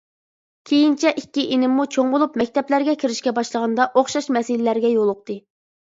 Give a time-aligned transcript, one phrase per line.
[0.71, 5.43] كېيىنچە ئىككى ئىنىممۇ چوڭ بولۇپ مەكتەپلەرگە كىرىشكە باشلىغاندا ئوخشاش مەسىلىلەرگە يولۇقتى.